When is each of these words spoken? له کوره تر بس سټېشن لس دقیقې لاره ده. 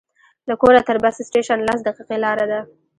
له 0.47 0.55
کوره 0.61 0.81
تر 0.87 0.97
بس 1.03 1.15
سټېشن 1.27 1.59
لس 1.67 1.79
دقیقې 1.87 2.17
لاره 2.23 2.45
ده. 2.51 2.59